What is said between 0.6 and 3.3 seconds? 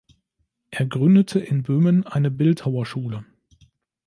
Er gründete in Böhmen eine Bildhauerschule.